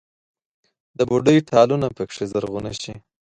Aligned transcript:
د 0.97 0.99
بوډۍ 1.09 1.37
ټالونه 1.49 1.87
پکښې 1.97 2.25
زرغونه 2.31 2.71
شي 2.81 2.93